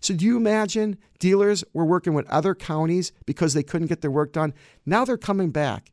So, 0.00 0.14
do 0.14 0.24
you 0.24 0.36
imagine 0.36 0.96
dealers 1.18 1.62
were 1.74 1.84
working 1.84 2.14
with 2.14 2.26
other 2.28 2.54
counties 2.54 3.12
because 3.26 3.52
they 3.52 3.62
couldn't 3.62 3.88
get 3.88 4.00
their 4.00 4.10
work 4.10 4.32
done? 4.32 4.54
Now 4.86 5.04
they're 5.04 5.18
coming 5.18 5.50
back, 5.50 5.92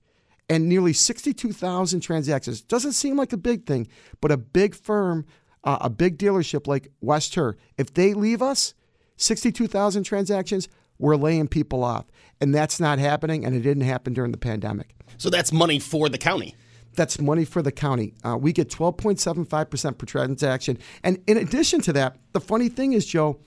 and 0.49 0.69
nearly 0.69 0.93
62,000 0.93 1.99
transactions. 1.99 2.61
Doesn't 2.61 2.93
seem 2.93 3.17
like 3.17 3.33
a 3.33 3.37
big 3.37 3.65
thing, 3.65 3.87
but 4.21 4.31
a 4.31 4.37
big 4.37 4.75
firm, 4.75 5.25
uh, 5.65 5.79
a 5.81 5.89
big 5.89 6.17
dealership 6.17 6.67
like 6.67 6.87
West 7.01 7.35
Herr, 7.35 7.57
if 7.77 7.93
they 7.93 8.13
leave 8.13 8.41
us, 8.41 8.73
62,000 9.17 10.03
transactions, 10.03 10.69
we're 10.99 11.15
laying 11.15 11.47
people 11.47 11.83
off. 11.83 12.05
And 12.39 12.53
that's 12.53 12.79
not 12.79 12.99
happening, 12.99 13.45
and 13.45 13.55
it 13.55 13.61
didn't 13.61 13.83
happen 13.83 14.13
during 14.13 14.31
the 14.31 14.37
pandemic. 14.37 14.95
So 15.17 15.29
that's 15.29 15.51
money 15.51 15.79
for 15.79 16.09
the 16.09 16.17
county. 16.17 16.55
That's 16.95 17.19
money 17.19 17.45
for 17.45 17.61
the 17.61 17.71
county. 17.71 18.13
Uh, 18.23 18.37
we 18.37 18.51
get 18.53 18.69
12.75% 18.69 19.97
per 19.97 20.05
transaction. 20.05 20.79
And 21.03 21.21
in 21.27 21.37
addition 21.37 21.81
to 21.81 21.93
that, 21.93 22.17
the 22.33 22.41
funny 22.41 22.69
thing 22.69 22.93
is, 22.93 23.05
Joe, 23.05 23.39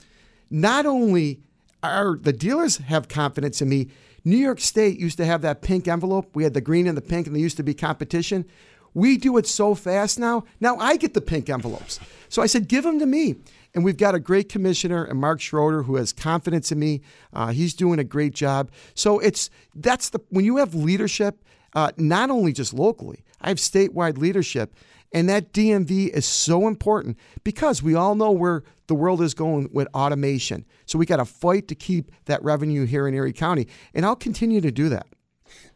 not 0.50 0.87
only 0.87 1.40
are 1.83 2.16
the 2.16 2.33
dealers 2.33 2.78
have 2.78 3.09
confidence 3.09 3.61
in 3.61 3.69
me, 3.69 3.88
New 4.25 4.37
York 4.37 4.61
State 4.61 4.99
used 4.99 5.16
to 5.16 5.25
have 5.25 5.42
that 5.42 5.62
pink 5.62 5.88
envelope. 5.88 6.35
We 6.35 6.45
had 6.45 6.54
the 6.54 6.61
green 6.61 6.87
and 6.87 6.97
the 6.97 7.02
pink, 7.02 7.26
and 7.26 7.35
there 7.35 7.42
used 7.42 7.57
to 7.57 7.62
be 7.62 7.75
competition. 7.75 8.45
We 8.94 9.16
do 9.16 9.37
it 9.38 9.47
so 9.47 9.75
fast 9.75 10.18
now. 10.18 10.44
Now 10.61 10.76
I 10.76 10.97
get 10.97 11.14
the 11.14 11.20
pink 11.20 11.49
envelopes. 11.49 12.00
So 12.28 12.42
I 12.42 12.47
said, 12.47 12.68
give 12.68 12.85
them 12.85 12.99
to 12.99 13.06
me. 13.06 13.37
And 13.75 13.85
we've 13.85 13.97
got 13.97 14.14
a 14.14 14.20
great 14.20 14.49
commissioner 14.49 15.04
and 15.04 15.20
Mark 15.20 15.40
Schroeder 15.40 15.82
who 15.82 15.97
has 15.97 16.12
confidence 16.12 16.73
in 16.73 16.78
me. 16.78 17.02
Uh, 17.32 17.49
he's 17.49 17.75
doing 17.75 17.99
a 17.99 18.04
great 18.04 18.35
job. 18.35 18.70
So 18.94 19.18
it's 19.20 19.50
that's 19.75 20.11
the 20.11 20.20
when 20.30 20.44
you 20.44 20.56
have 20.56 20.75
leadership, 20.75 21.44
uh, 21.75 21.92
not 21.97 22.30
only 22.30 22.52
just 22.52 22.75
locally, 22.75 23.25
I 23.40 23.49
have 23.49 23.59
statewide 23.59 24.18
leadership, 24.18 24.75
and 25.12 25.28
that 25.28 25.52
DMV 25.52 26.09
is 26.09 26.26
so 26.26 26.66
important 26.66 27.16
because 27.44 27.82
we 27.82 27.94
all 27.94 28.14
know 28.14 28.32
where 28.32 28.64
the 28.87 28.94
world 28.94 29.23
is 29.23 29.35
going 29.35 29.68
with 29.73 29.87
automation. 29.94 30.64
So 30.87 30.99
we 30.99 31.06
got 31.06 31.16
to 31.16 31.25
fight 31.25 31.68
to 31.68 31.75
keep 31.76 32.11
that 32.25 32.42
revenue 32.42 32.87
here 32.87 33.06
in 33.06 33.14
Erie 33.14 33.32
County, 33.32 33.68
and 33.94 34.04
I'll 34.04 34.16
continue 34.16 34.61
to 34.61 34.73
do 34.73 34.88
that. 34.88 35.06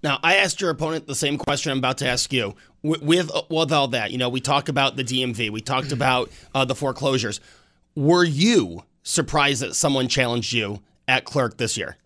Now, 0.02 0.20
I 0.22 0.36
asked 0.36 0.60
your 0.60 0.70
opponent 0.70 1.06
the 1.06 1.14
same 1.14 1.38
question 1.38 1.72
I'm 1.72 1.78
about 1.78 1.98
to 1.98 2.08
ask 2.08 2.32
you. 2.32 2.54
With, 2.84 3.02
with, 3.02 3.30
with 3.48 3.72
all 3.72 3.88
that, 3.88 4.12
you 4.12 4.18
know, 4.18 4.28
we 4.28 4.40
talked 4.40 4.68
about 4.68 4.96
the 4.96 5.02
DMV, 5.02 5.50
we 5.50 5.62
talked 5.62 5.90
about 5.90 6.30
uh, 6.54 6.66
the 6.66 6.74
foreclosures. 6.74 7.40
Were 7.96 8.24
you 8.24 8.84
surprised 9.02 9.62
that 9.62 9.74
someone 9.74 10.06
challenged 10.06 10.52
you 10.52 10.80
at 11.08 11.24
clerk 11.24 11.56
this 11.56 11.78
year? 11.78 11.96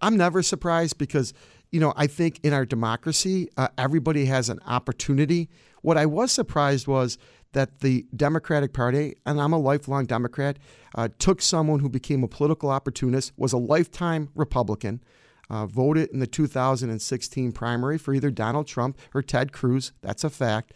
I'm 0.00 0.16
never 0.16 0.42
surprised 0.42 0.96
because, 0.96 1.34
you 1.70 1.80
know, 1.80 1.92
I 1.96 2.06
think 2.06 2.40
in 2.42 2.54
our 2.54 2.64
democracy, 2.64 3.50
uh, 3.58 3.68
everybody 3.76 4.24
has 4.24 4.48
an 4.48 4.60
opportunity. 4.66 5.50
What 5.82 5.98
I 5.98 6.06
was 6.06 6.32
surprised 6.32 6.86
was 6.86 7.18
that 7.52 7.80
the 7.80 8.06
Democratic 8.16 8.72
Party, 8.72 9.16
and 9.26 9.38
I'm 9.38 9.52
a 9.52 9.58
lifelong 9.58 10.06
Democrat, 10.06 10.58
uh, 10.94 11.08
took 11.18 11.42
someone 11.42 11.80
who 11.80 11.90
became 11.90 12.24
a 12.24 12.28
political 12.28 12.70
opportunist, 12.70 13.32
was 13.36 13.52
a 13.52 13.58
lifetime 13.58 14.30
Republican, 14.34 15.02
uh, 15.50 15.66
voted 15.66 16.08
in 16.10 16.20
the 16.20 16.26
2016 16.26 17.52
primary 17.52 17.98
for 17.98 18.14
either 18.14 18.30
Donald 18.30 18.66
Trump 18.66 18.96
or 19.12 19.20
Ted 19.20 19.52
Cruz. 19.52 19.92
That's 20.00 20.24
a 20.24 20.30
fact. 20.30 20.72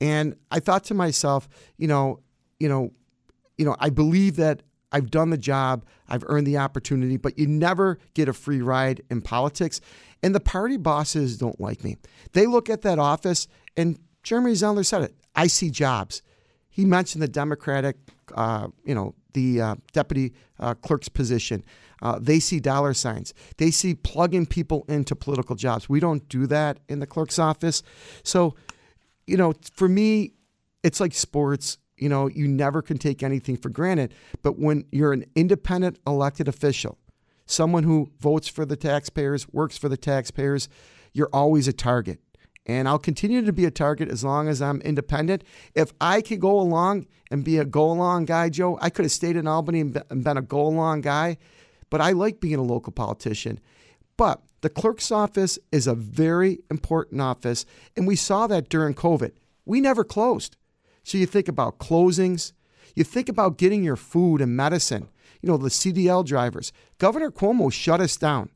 And 0.00 0.36
I 0.50 0.60
thought 0.60 0.84
to 0.84 0.94
myself, 0.94 1.48
you 1.76 1.88
know, 1.88 2.20
you 2.58 2.68
know, 2.68 2.92
you 3.58 3.64
know, 3.64 3.76
I 3.78 3.90
believe 3.90 4.36
that 4.36 4.62
I've 4.92 5.10
done 5.10 5.30
the 5.30 5.38
job, 5.38 5.84
I've 6.08 6.24
earned 6.26 6.46
the 6.46 6.58
opportunity, 6.58 7.16
but 7.16 7.38
you 7.38 7.46
never 7.46 7.98
get 8.14 8.28
a 8.28 8.32
free 8.32 8.62
ride 8.62 9.02
in 9.10 9.22
politics. 9.22 9.80
And 10.22 10.34
the 10.34 10.40
party 10.40 10.76
bosses 10.76 11.36
don't 11.36 11.60
like 11.60 11.82
me. 11.82 11.96
They 12.32 12.46
look 12.46 12.70
at 12.70 12.82
that 12.82 12.98
office, 12.98 13.48
and 13.76 13.98
Jeremy 14.22 14.52
Zellner 14.52 14.86
said 14.86 15.02
it 15.02 15.14
I 15.34 15.46
see 15.46 15.70
jobs. 15.70 16.22
He 16.68 16.84
mentioned 16.84 17.22
the 17.22 17.28
Democratic, 17.28 17.96
uh, 18.34 18.68
you 18.84 18.94
know, 18.94 19.14
the 19.34 19.60
uh, 19.60 19.74
deputy 19.92 20.32
uh, 20.58 20.74
clerk's 20.74 21.08
position. 21.08 21.64
Uh, 22.00 22.18
they 22.20 22.40
see 22.40 22.58
dollar 22.60 22.94
signs. 22.94 23.32
They 23.58 23.70
see 23.70 23.94
plugging 23.94 24.46
people 24.46 24.84
into 24.88 25.14
political 25.14 25.54
jobs. 25.54 25.88
We 25.88 26.00
don't 26.00 26.28
do 26.28 26.46
that 26.48 26.80
in 26.88 26.98
the 26.98 27.06
clerk's 27.06 27.38
office. 27.38 27.82
So, 28.24 28.54
you 29.26 29.36
know, 29.36 29.52
for 29.72 29.88
me, 29.88 30.32
it's 30.82 31.00
like 31.00 31.14
sports. 31.14 31.78
You 31.96 32.08
know, 32.08 32.28
you 32.28 32.48
never 32.48 32.82
can 32.82 32.98
take 32.98 33.22
anything 33.22 33.56
for 33.56 33.68
granted. 33.68 34.14
But 34.42 34.58
when 34.58 34.84
you're 34.90 35.12
an 35.12 35.24
independent 35.36 36.00
elected 36.06 36.48
official, 36.48 36.98
someone 37.46 37.84
who 37.84 38.10
votes 38.18 38.48
for 38.48 38.64
the 38.64 38.76
taxpayers, 38.76 39.48
works 39.52 39.78
for 39.78 39.88
the 39.88 39.96
taxpayers, 39.96 40.68
you're 41.12 41.30
always 41.32 41.68
a 41.68 41.72
target. 41.72 42.18
And 42.66 42.88
I'll 42.88 42.98
continue 42.98 43.44
to 43.44 43.52
be 43.52 43.64
a 43.64 43.70
target 43.70 44.08
as 44.08 44.22
long 44.22 44.48
as 44.48 44.62
I'm 44.62 44.80
independent. 44.82 45.42
If 45.74 45.92
I 46.00 46.20
could 46.20 46.40
go 46.40 46.60
along 46.60 47.06
and 47.30 47.44
be 47.44 47.58
a 47.58 47.64
go 47.64 47.90
along 47.90 48.26
guy, 48.26 48.50
Joe, 48.50 48.78
I 48.80 48.88
could 48.88 49.04
have 49.04 49.12
stayed 49.12 49.36
in 49.36 49.48
Albany 49.48 49.80
and 49.80 49.92
been 50.24 50.36
a 50.36 50.42
go 50.42 50.60
along 50.60 51.00
guy. 51.00 51.38
But 51.90 52.00
I 52.00 52.12
like 52.12 52.40
being 52.40 52.54
a 52.56 52.62
local 52.62 52.92
politician. 52.92 53.58
But 54.16 54.42
the 54.60 54.70
clerk's 54.70 55.10
office 55.10 55.58
is 55.72 55.86
a 55.86 55.94
very 55.94 56.60
important 56.70 57.20
office. 57.20 57.66
And 57.96 58.06
we 58.06 58.16
saw 58.16 58.46
that 58.46 58.68
during 58.68 58.94
COVID. 58.94 59.32
We 59.66 59.80
never 59.80 60.04
closed. 60.04 60.56
So 61.02 61.18
you 61.18 61.26
think 61.26 61.48
about 61.48 61.78
closings, 61.78 62.52
you 62.94 63.04
think 63.04 63.28
about 63.28 63.58
getting 63.58 63.82
your 63.82 63.96
food 63.96 64.40
and 64.40 64.56
medicine, 64.56 65.08
you 65.40 65.48
know, 65.48 65.56
the 65.56 65.68
CDL 65.68 66.24
drivers. 66.24 66.72
Governor 66.98 67.30
Cuomo 67.30 67.72
shut 67.72 68.00
us 68.00 68.16
down. 68.16 68.50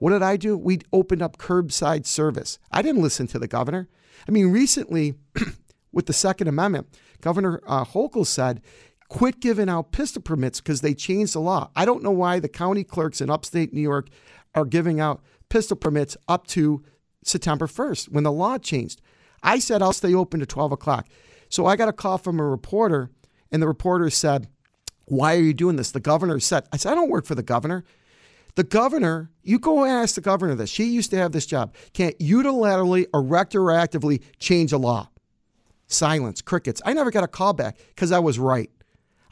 What 0.00 0.10
did 0.10 0.22
I 0.22 0.36
do? 0.36 0.56
We 0.56 0.80
opened 0.92 1.22
up 1.22 1.36
curbside 1.36 2.06
service. 2.06 2.58
I 2.72 2.82
didn't 2.82 3.02
listen 3.02 3.26
to 3.28 3.38
the 3.38 3.46
governor. 3.46 3.88
I 4.26 4.32
mean, 4.32 4.48
recently, 4.48 5.14
with 5.92 6.06
the 6.06 6.12
Second 6.12 6.48
Amendment, 6.48 6.88
Governor 7.20 7.60
uh, 7.66 7.84
Hochul 7.84 8.26
said, 8.26 8.62
quit 9.08 9.40
giving 9.40 9.68
out 9.68 9.92
pistol 9.92 10.22
permits 10.22 10.60
because 10.60 10.80
they 10.80 10.94
changed 10.94 11.34
the 11.34 11.40
law. 11.40 11.70
I 11.76 11.84
don't 11.84 12.02
know 12.02 12.10
why 12.10 12.38
the 12.40 12.48
county 12.48 12.82
clerks 12.82 13.20
in 13.20 13.28
upstate 13.28 13.74
New 13.74 13.80
York 13.82 14.08
are 14.54 14.64
giving 14.64 15.00
out 15.00 15.22
pistol 15.50 15.76
permits 15.76 16.16
up 16.28 16.46
to 16.48 16.82
September 17.22 17.66
1st 17.66 18.08
when 18.08 18.24
the 18.24 18.32
law 18.32 18.56
changed. 18.56 19.02
I 19.42 19.58
said 19.58 19.82
I'll 19.82 19.92
stay 19.92 20.14
open 20.14 20.40
to 20.40 20.46
12 20.46 20.72
o'clock. 20.72 21.08
So 21.50 21.66
I 21.66 21.76
got 21.76 21.88
a 21.88 21.92
call 21.92 22.16
from 22.16 22.40
a 22.40 22.44
reporter, 22.44 23.10
and 23.52 23.60
the 23.60 23.68
reporter 23.68 24.08
said, 24.08 24.48
Why 25.06 25.34
are 25.36 25.40
you 25.40 25.52
doing 25.52 25.76
this? 25.76 25.90
The 25.90 26.00
governor 26.00 26.40
said, 26.40 26.64
I 26.72 26.78
said, 26.78 26.92
I 26.92 26.94
don't 26.94 27.10
work 27.10 27.26
for 27.26 27.34
the 27.34 27.42
governor. 27.42 27.84
The 28.54 28.64
governor, 28.64 29.30
you 29.42 29.58
go 29.58 29.84
ask 29.84 30.14
the 30.14 30.20
governor 30.20 30.54
this. 30.54 30.70
She 30.70 30.84
used 30.84 31.10
to 31.10 31.16
have 31.16 31.32
this 31.32 31.46
job. 31.46 31.74
Can't 31.92 32.18
unilaterally 32.18 33.06
or 33.12 33.22
retroactively 33.22 34.22
change 34.38 34.72
a 34.72 34.78
law. 34.78 35.08
Silence, 35.86 36.40
crickets. 36.40 36.80
I 36.84 36.92
never 36.92 37.10
got 37.10 37.24
a 37.24 37.28
call 37.28 37.52
back 37.52 37.76
because 37.88 38.12
I 38.12 38.18
was 38.18 38.38
right. 38.38 38.70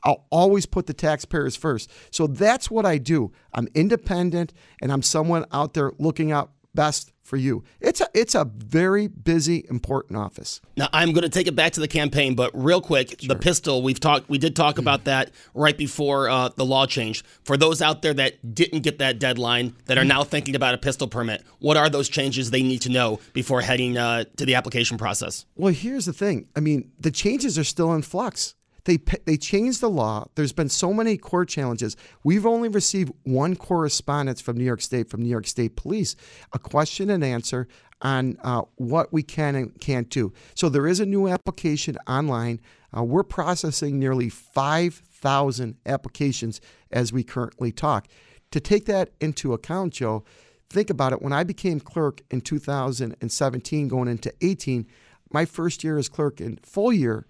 I'll 0.04 0.26
always 0.30 0.66
put 0.66 0.86
the 0.86 0.94
taxpayers 0.94 1.56
first. 1.56 1.90
So 2.10 2.26
that's 2.26 2.70
what 2.70 2.86
I 2.86 2.98
do. 2.98 3.32
I'm 3.52 3.68
independent 3.74 4.52
and 4.80 4.92
I'm 4.92 5.02
someone 5.02 5.44
out 5.52 5.74
there 5.74 5.92
looking 5.98 6.32
out 6.32 6.52
best 6.74 7.12
for 7.22 7.36
you. 7.36 7.62
It's 7.80 8.00
a 8.00 8.08
it's 8.14 8.34
a 8.34 8.44
very 8.44 9.06
busy, 9.06 9.66
important 9.68 10.18
office. 10.18 10.60
Now 10.76 10.88
I'm 10.92 11.12
going 11.12 11.22
to 11.22 11.28
take 11.28 11.46
it 11.46 11.54
back 11.54 11.72
to 11.74 11.80
the 11.80 11.88
campaign, 11.88 12.34
but 12.34 12.50
real 12.54 12.80
quick, 12.80 13.20
sure. 13.20 13.28
the 13.28 13.36
pistol 13.36 13.82
we've 13.82 14.00
talked 14.00 14.28
we 14.28 14.38
did 14.38 14.56
talk 14.56 14.76
mm. 14.76 14.80
about 14.80 15.04
that 15.04 15.30
right 15.54 15.76
before 15.76 16.28
uh, 16.28 16.48
the 16.48 16.64
law 16.64 16.86
changed. 16.86 17.26
For 17.44 17.56
those 17.56 17.82
out 17.82 18.02
there 18.02 18.14
that 18.14 18.54
didn't 18.54 18.80
get 18.80 18.98
that 18.98 19.18
deadline, 19.18 19.76
that 19.86 19.98
are 19.98 20.04
mm. 20.04 20.08
now 20.08 20.24
thinking 20.24 20.56
about 20.56 20.74
a 20.74 20.78
pistol 20.78 21.06
permit, 21.06 21.44
what 21.58 21.76
are 21.76 21.90
those 21.90 22.08
changes 22.08 22.50
they 22.50 22.62
need 22.62 22.82
to 22.82 22.88
know 22.88 23.20
before 23.34 23.60
heading 23.60 23.98
uh, 23.98 24.24
to 24.36 24.46
the 24.46 24.54
application 24.54 24.96
process? 24.96 25.44
Well, 25.54 25.72
here's 25.72 26.06
the 26.06 26.12
thing. 26.12 26.48
I 26.56 26.60
mean, 26.60 26.90
the 26.98 27.10
changes 27.10 27.58
are 27.58 27.64
still 27.64 27.92
in 27.92 28.02
flux. 28.02 28.54
They, 28.88 28.96
they 29.26 29.36
changed 29.36 29.82
the 29.82 29.90
law. 29.90 30.28
There's 30.34 30.54
been 30.54 30.70
so 30.70 30.94
many 30.94 31.18
court 31.18 31.50
challenges. 31.50 31.94
We've 32.24 32.46
only 32.46 32.70
received 32.70 33.12
one 33.24 33.54
correspondence 33.54 34.40
from 34.40 34.56
New 34.56 34.64
York 34.64 34.80
State, 34.80 35.10
from 35.10 35.20
New 35.20 35.28
York 35.28 35.46
State 35.46 35.76
Police, 35.76 36.16
a 36.54 36.58
question 36.58 37.10
and 37.10 37.22
answer 37.22 37.68
on 38.00 38.38
uh, 38.42 38.62
what 38.76 39.12
we 39.12 39.22
can 39.22 39.56
and 39.56 39.78
can't 39.78 40.08
do. 40.08 40.32
So 40.54 40.70
there 40.70 40.86
is 40.86 41.00
a 41.00 41.04
new 41.04 41.28
application 41.28 41.98
online. 42.08 42.62
Uh, 42.96 43.04
we're 43.04 43.24
processing 43.24 43.98
nearly 43.98 44.30
5,000 44.30 45.76
applications 45.84 46.62
as 46.90 47.12
we 47.12 47.22
currently 47.22 47.72
talk. 47.72 48.08
To 48.52 48.58
take 48.58 48.86
that 48.86 49.10
into 49.20 49.52
account, 49.52 49.92
Joe, 49.92 50.24
think 50.70 50.88
about 50.88 51.12
it. 51.12 51.20
When 51.20 51.34
I 51.34 51.44
became 51.44 51.78
clerk 51.78 52.22
in 52.30 52.40
2017, 52.40 53.88
going 53.88 54.08
into 54.08 54.32
18, 54.40 54.86
my 55.30 55.44
first 55.44 55.84
year 55.84 55.98
as 55.98 56.08
clerk 56.08 56.40
in 56.40 56.56
full 56.62 56.90
year 56.90 57.26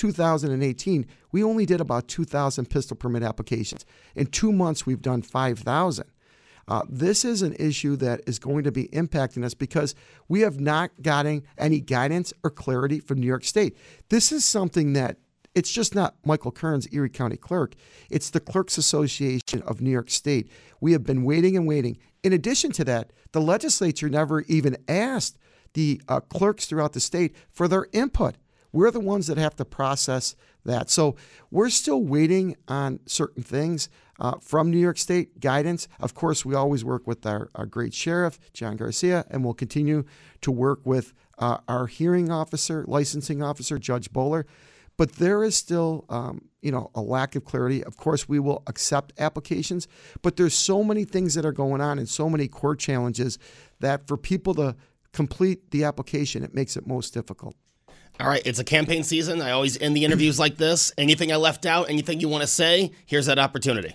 2018, 0.00 1.06
we 1.30 1.44
only 1.44 1.66
did 1.66 1.78
about 1.78 2.08
2,000 2.08 2.70
pistol 2.70 2.96
permit 2.96 3.22
applications. 3.22 3.84
In 4.16 4.26
two 4.26 4.50
months, 4.50 4.86
we've 4.86 5.02
done 5.02 5.20
5,000. 5.20 6.06
Uh, 6.66 6.82
this 6.88 7.22
is 7.22 7.42
an 7.42 7.54
issue 7.58 7.96
that 7.96 8.22
is 8.26 8.38
going 8.38 8.64
to 8.64 8.72
be 8.72 8.88
impacting 8.88 9.44
us 9.44 9.52
because 9.52 9.94
we 10.26 10.40
have 10.40 10.58
not 10.58 10.90
gotten 11.02 11.42
any 11.58 11.80
guidance 11.80 12.32
or 12.42 12.48
clarity 12.48 12.98
from 12.98 13.18
New 13.18 13.26
York 13.26 13.44
State. 13.44 13.76
This 14.08 14.32
is 14.32 14.42
something 14.42 14.94
that 14.94 15.18
it's 15.54 15.70
just 15.70 15.94
not 15.94 16.14
Michael 16.24 16.52
Kearns 16.52 16.88
Erie 16.92 17.10
County 17.10 17.36
Clerk. 17.36 17.74
It's 18.08 18.30
the 18.30 18.40
Clerks 18.40 18.78
Association 18.78 19.60
of 19.66 19.82
New 19.82 19.90
York 19.90 20.08
State. 20.08 20.50
We 20.80 20.92
have 20.92 21.04
been 21.04 21.24
waiting 21.24 21.58
and 21.58 21.66
waiting. 21.66 21.98
In 22.22 22.32
addition 22.32 22.72
to 22.72 22.84
that, 22.84 23.12
the 23.32 23.40
legislature 23.42 24.08
never 24.08 24.42
even 24.42 24.78
asked 24.88 25.36
the 25.74 26.00
uh, 26.08 26.20
clerks 26.20 26.64
throughout 26.64 26.94
the 26.94 27.00
state 27.00 27.36
for 27.50 27.68
their 27.68 27.86
input. 27.92 28.36
We're 28.72 28.90
the 28.90 29.00
ones 29.00 29.26
that 29.26 29.38
have 29.38 29.56
to 29.56 29.64
process 29.64 30.36
that. 30.64 30.90
So 30.90 31.16
we're 31.50 31.70
still 31.70 32.02
waiting 32.02 32.56
on 32.68 33.00
certain 33.06 33.42
things 33.42 33.88
uh, 34.18 34.34
from 34.40 34.70
New 34.70 34.78
York 34.78 34.98
State 34.98 35.40
guidance. 35.40 35.88
Of 35.98 36.14
course, 36.14 36.44
we 36.44 36.54
always 36.54 36.84
work 36.84 37.06
with 37.06 37.24
our, 37.26 37.50
our 37.54 37.66
great 37.66 37.94
sheriff, 37.94 38.38
John 38.52 38.76
Garcia, 38.76 39.24
and 39.30 39.44
we'll 39.44 39.54
continue 39.54 40.04
to 40.42 40.52
work 40.52 40.80
with 40.84 41.14
uh, 41.38 41.58
our 41.68 41.86
hearing 41.86 42.30
officer, 42.30 42.84
licensing 42.86 43.42
officer, 43.42 43.78
Judge 43.78 44.12
Bowler. 44.12 44.46
But 44.98 45.12
there 45.12 45.42
is 45.42 45.56
still, 45.56 46.04
um, 46.10 46.50
you 46.60 46.70
know, 46.70 46.90
a 46.94 47.00
lack 47.00 47.34
of 47.34 47.46
clarity. 47.46 47.82
Of 47.82 47.96
course, 47.96 48.28
we 48.28 48.38
will 48.38 48.62
accept 48.66 49.14
applications, 49.18 49.88
but 50.20 50.36
there's 50.36 50.52
so 50.52 50.84
many 50.84 51.04
things 51.04 51.34
that 51.34 51.46
are 51.46 51.52
going 51.52 51.80
on 51.80 51.98
and 51.98 52.06
so 52.06 52.28
many 52.28 52.48
court 52.48 52.78
challenges 52.78 53.38
that 53.80 54.06
for 54.06 54.18
people 54.18 54.54
to 54.56 54.76
complete 55.12 55.70
the 55.70 55.84
application, 55.84 56.42
it 56.44 56.54
makes 56.54 56.76
it 56.76 56.86
most 56.86 57.14
difficult. 57.14 57.56
All 58.20 58.28
right, 58.28 58.42
it's 58.44 58.58
a 58.58 58.64
campaign 58.64 59.02
season. 59.02 59.40
I 59.40 59.52
always 59.52 59.80
end 59.80 59.96
the 59.96 60.04
interviews 60.04 60.38
like 60.38 60.58
this. 60.58 60.92
Anything 60.98 61.32
I 61.32 61.36
left 61.36 61.64
out, 61.64 61.88
anything 61.88 62.20
you 62.20 62.28
want 62.28 62.42
to 62.42 62.46
say, 62.46 62.90
here's 63.06 63.24
that 63.26 63.38
opportunity. 63.38 63.94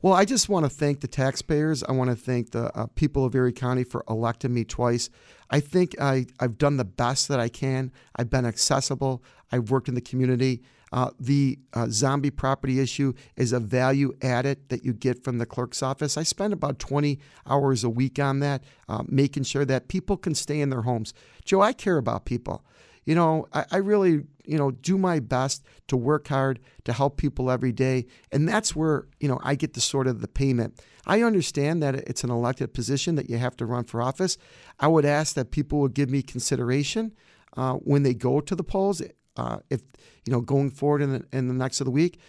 Well, 0.00 0.14
I 0.14 0.24
just 0.24 0.48
want 0.48 0.64
to 0.64 0.70
thank 0.70 1.00
the 1.00 1.08
taxpayers. 1.08 1.84
I 1.84 1.92
want 1.92 2.08
to 2.08 2.16
thank 2.16 2.52
the 2.52 2.74
uh, 2.74 2.86
people 2.94 3.26
of 3.26 3.34
Erie 3.34 3.52
County 3.52 3.84
for 3.84 4.04
electing 4.08 4.54
me 4.54 4.64
twice. 4.64 5.10
I 5.50 5.60
think 5.60 6.00
I, 6.00 6.24
I've 6.40 6.56
done 6.56 6.78
the 6.78 6.86
best 6.86 7.28
that 7.28 7.40
I 7.40 7.50
can. 7.50 7.92
I've 8.16 8.30
been 8.30 8.46
accessible. 8.46 9.22
I've 9.52 9.70
worked 9.70 9.88
in 9.88 9.94
the 9.94 10.00
community. 10.00 10.62
Uh, 10.90 11.10
the 11.20 11.58
uh, 11.74 11.88
zombie 11.90 12.30
property 12.30 12.80
issue 12.80 13.12
is 13.36 13.52
a 13.52 13.60
value 13.60 14.16
added 14.22 14.70
that 14.70 14.82
you 14.82 14.94
get 14.94 15.22
from 15.22 15.36
the 15.36 15.44
clerk's 15.44 15.82
office. 15.82 16.16
I 16.16 16.22
spend 16.22 16.54
about 16.54 16.78
20 16.78 17.18
hours 17.46 17.84
a 17.84 17.90
week 17.90 18.18
on 18.18 18.40
that, 18.40 18.64
uh, 18.88 19.02
making 19.06 19.42
sure 19.42 19.66
that 19.66 19.88
people 19.88 20.16
can 20.16 20.34
stay 20.34 20.62
in 20.62 20.70
their 20.70 20.82
homes. 20.82 21.12
Joe, 21.44 21.60
I 21.60 21.74
care 21.74 21.98
about 21.98 22.24
people 22.24 22.64
you 23.08 23.14
know, 23.14 23.48
I, 23.54 23.64
I, 23.70 23.76
really, 23.78 24.24
you 24.44 24.58
know, 24.58 24.70
do 24.70 24.98
my 24.98 25.18
best 25.18 25.64
to 25.86 25.96
work 25.96 26.28
hard 26.28 26.60
to 26.84 26.92
help 26.92 27.16
people 27.16 27.50
every 27.50 27.72
day. 27.72 28.04
And 28.30 28.46
that's 28.46 28.76
where, 28.76 29.08
you 29.18 29.28
know, 29.28 29.40
I 29.42 29.54
get 29.54 29.72
the 29.72 29.80
sort 29.80 30.06
of 30.06 30.20
the 30.20 30.28
payment. 30.28 30.78
I 31.06 31.22
understand 31.22 31.82
that 31.82 31.94
it's 31.94 32.22
an 32.22 32.28
elected 32.28 32.74
position 32.74 33.14
that 33.14 33.30
you 33.30 33.38
have 33.38 33.56
to 33.56 33.64
run 33.64 33.84
for 33.84 34.02
office. 34.02 34.36
I 34.78 34.88
would 34.88 35.06
ask 35.06 35.34
that 35.36 35.50
people 35.52 35.80
would 35.80 35.94
give 35.94 36.10
me 36.10 36.20
consideration 36.20 37.14
uh, 37.56 37.76
when 37.76 38.02
they 38.02 38.12
go 38.12 38.42
to 38.42 38.54
the 38.54 38.62
polls, 38.62 39.00
uh, 39.38 39.60
if, 39.70 39.80
you 40.26 40.32
know, 40.34 40.42
going 40.42 40.70
forward 40.70 41.00
in 41.00 41.12
the, 41.14 41.24
in 41.32 41.48
the 41.48 41.54
next 41.54 41.80
of 41.80 41.86
the 41.86 41.90
week. 41.90 42.20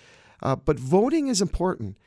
Uh, 0.41 0.55
but 0.55 0.79
voting 0.79 1.27
is 1.27 1.41
important. 1.41 1.97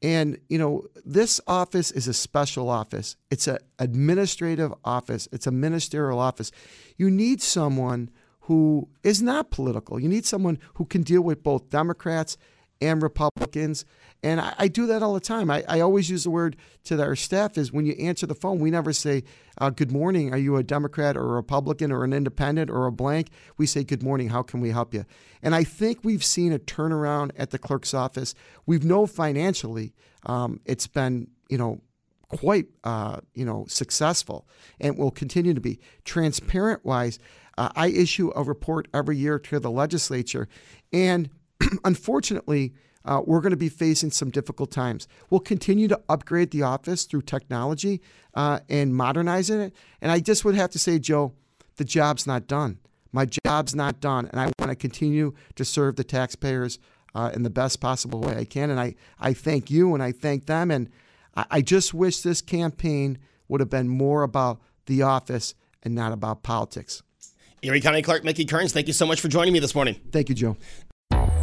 And, 0.00 0.38
you 0.48 0.56
know, 0.56 0.86
this 1.04 1.38
office 1.46 1.90
is 1.90 2.08
a 2.08 2.14
special 2.14 2.70
office. 2.70 3.16
It's 3.30 3.46
an 3.46 3.58
administrative 3.78 4.72
office, 4.86 5.28
it's 5.32 5.46
a 5.46 5.52
ministerial 5.52 6.18
office. 6.18 6.50
You 6.96 7.10
need 7.10 7.42
someone 7.42 8.08
who 8.46 8.88
is 9.02 9.22
not 9.22 9.50
political. 9.50 10.00
You 10.00 10.08
need 10.08 10.26
someone 10.26 10.58
who 10.74 10.84
can 10.84 11.02
deal 11.02 11.22
with 11.22 11.42
both 11.42 11.70
Democrats 11.70 12.36
and 12.80 13.00
Republicans. 13.00 13.84
And 14.24 14.40
I, 14.40 14.54
I 14.58 14.68
do 14.68 14.86
that 14.86 15.02
all 15.02 15.14
the 15.14 15.20
time. 15.20 15.50
I, 15.50 15.64
I, 15.68 15.80
always 15.80 16.10
use 16.10 16.24
the 16.24 16.30
word 16.30 16.56
to 16.84 17.00
our 17.00 17.14
staff 17.14 17.56
is 17.56 17.72
when 17.72 17.86
you 17.86 17.92
answer 17.94 18.26
the 18.26 18.34
phone, 18.34 18.58
we 18.58 18.72
never 18.72 18.92
say, 18.92 19.22
uh, 19.58 19.70
Good 19.70 19.92
morning. 19.92 20.34
Are 20.34 20.38
you 20.38 20.56
a 20.56 20.64
Democrat 20.64 21.16
or 21.16 21.22
a 21.22 21.34
Republican 21.34 21.92
or 21.92 22.02
an 22.02 22.12
independent 22.12 22.70
or 22.70 22.86
a 22.86 22.92
blank? 22.92 23.28
We 23.56 23.66
say, 23.66 23.84
Good 23.84 24.02
morning. 24.02 24.30
How 24.30 24.42
can 24.42 24.60
we 24.60 24.70
help 24.70 24.92
you? 24.92 25.04
And 25.42 25.54
I 25.54 25.62
think 25.62 26.00
we've 26.02 26.24
seen 26.24 26.52
a 26.52 26.58
turnaround 26.58 27.30
at 27.36 27.50
the 27.50 27.58
clerk's 27.58 27.94
office. 27.94 28.34
We've 28.66 28.84
known 28.84 29.06
financially 29.06 29.94
um, 30.26 30.60
it's 30.64 30.86
been, 30.86 31.28
you 31.48 31.58
know, 31.58 31.80
quite, 32.28 32.66
uh, 32.84 33.20
you 33.34 33.44
know, 33.44 33.66
successful 33.68 34.48
and 34.80 34.96
will 34.96 35.10
continue 35.10 35.54
to 35.54 35.60
be. 35.60 35.78
Transparent 36.04 36.84
wise, 36.84 37.18
uh, 37.58 37.70
I 37.74 37.88
issue 37.88 38.30
a 38.34 38.42
report 38.42 38.88
every 38.94 39.16
year 39.16 39.38
to 39.38 39.60
the 39.60 39.70
legislature, 39.70 40.48
and 40.92 41.30
unfortunately, 41.84 42.74
uh, 43.04 43.20
we're 43.24 43.40
going 43.40 43.50
to 43.50 43.56
be 43.56 43.68
facing 43.68 44.10
some 44.10 44.30
difficult 44.30 44.70
times. 44.70 45.08
We'll 45.30 45.40
continue 45.40 45.88
to 45.88 46.00
upgrade 46.08 46.50
the 46.50 46.62
office 46.62 47.04
through 47.04 47.22
technology 47.22 48.00
uh, 48.34 48.60
and 48.68 48.94
modernizing 48.94 49.60
it. 49.60 49.74
And 50.00 50.12
I 50.12 50.20
just 50.20 50.44
would 50.44 50.54
have 50.54 50.70
to 50.70 50.78
say, 50.78 50.98
Joe, 50.98 51.32
the 51.76 51.84
job's 51.84 52.26
not 52.26 52.46
done. 52.46 52.78
My 53.12 53.26
job's 53.26 53.74
not 53.74 54.00
done, 54.00 54.28
and 54.28 54.40
I 54.40 54.50
want 54.58 54.70
to 54.70 54.76
continue 54.76 55.34
to 55.56 55.64
serve 55.64 55.96
the 55.96 56.04
taxpayers 56.04 56.78
uh, 57.14 57.30
in 57.34 57.42
the 57.42 57.50
best 57.50 57.80
possible 57.80 58.20
way 58.20 58.36
I 58.36 58.44
can. 58.44 58.70
And 58.70 58.80
I, 58.80 58.94
I 59.18 59.34
thank 59.34 59.70
you 59.70 59.94
and 59.94 60.02
I 60.02 60.12
thank 60.12 60.46
them. 60.46 60.70
And 60.70 60.88
I, 61.34 61.44
I 61.50 61.60
just 61.60 61.92
wish 61.92 62.20
this 62.20 62.40
campaign 62.40 63.18
would 63.48 63.60
have 63.60 63.68
been 63.68 63.88
more 63.88 64.22
about 64.22 64.60
the 64.86 65.02
office 65.02 65.54
and 65.82 65.94
not 65.94 66.12
about 66.12 66.42
politics. 66.42 67.02
Erie 67.64 67.80
County 67.80 68.02
Clerk 68.02 68.24
Mickey 68.24 68.44
Kearns, 68.44 68.72
thank 68.72 68.88
you 68.88 68.92
so 68.92 69.06
much 69.06 69.20
for 69.20 69.28
joining 69.28 69.52
me 69.52 69.60
this 69.60 69.72
morning. 69.72 69.94
Thank 70.10 70.28
you, 70.28 70.34
Joe. 70.34 70.56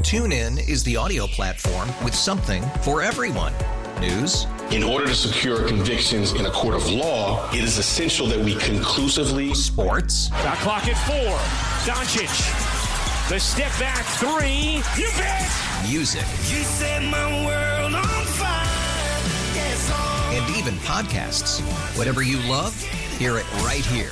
TuneIn 0.02 0.68
is 0.68 0.84
the 0.84 0.98
audio 0.98 1.28
platform 1.28 1.88
with 2.04 2.14
something 2.14 2.62
for 2.82 3.02
everyone. 3.02 3.54
News. 4.02 4.46
In 4.72 4.84
order 4.84 5.08
to 5.08 5.16
secure 5.16 5.66
convictions 5.66 6.34
in 6.34 6.46
a 6.46 6.52
court 6.52 6.76
of 6.76 6.90
law, 6.90 7.50
it 7.54 7.64
is 7.64 7.78
essential 7.78 8.28
that 8.28 8.40
we 8.40 8.56
conclusively. 8.56 9.54
Sports. 9.54 10.28
Got 10.30 10.58
clock 10.58 10.88
at 10.88 10.98
four. 11.08 11.38
Doncic. 11.88 12.30
The 13.30 13.40
step 13.40 13.72
back 13.80 14.04
three. 14.18 14.84
You 15.02 15.10
bet. 15.16 15.50
Music. 15.90 16.22
You 16.50 16.64
set 16.64 17.02
my 17.04 17.46
world 17.46 17.96
on 17.96 18.26
fire. 18.26 18.66
Yes. 19.56 19.90
And 20.34 20.58
even 20.58 20.74
podcasts. 20.80 21.62
Whatever 21.98 22.24
you 22.24 22.40
love, 22.50 22.78
hear 23.18 23.38
it 23.38 23.50
right 23.64 23.86
here 23.86 24.12